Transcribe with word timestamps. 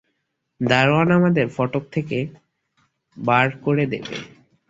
দরোয়ান 0.61 1.09
আমাদের 1.11 1.45
ফটক 1.49 1.83
থেকে 1.91 2.17
বার 3.17 3.47
করে 3.65 3.83
দেবে। 3.85 4.15